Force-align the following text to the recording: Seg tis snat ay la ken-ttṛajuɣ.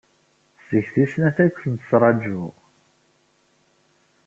Seg 0.67 0.85
tis 0.93 1.09
snat 1.13 1.37
ay 1.43 1.49
la 1.51 1.57
ken-ttṛajuɣ. 1.61 2.53